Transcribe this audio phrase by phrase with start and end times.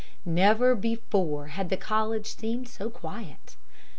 [0.25, 3.55] Never before had the College seemed so quiet.